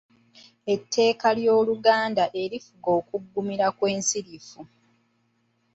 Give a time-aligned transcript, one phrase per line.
[0.73, 4.59] Etteeka ly’Oluganda erifuga okuggumira kw’ensirifu.